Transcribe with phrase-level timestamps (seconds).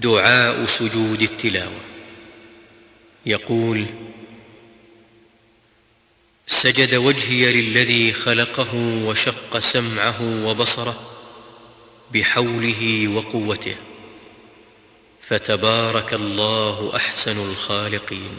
[0.00, 1.80] دعاء سجود التلاوة.
[3.26, 3.86] يقول
[6.46, 8.74] سجد وجهي للذي خلقه
[9.04, 11.16] وشق سمعه وبصره
[12.12, 13.76] بحوله وقوته
[15.28, 18.36] فتبارك الله أحسن الخالقين.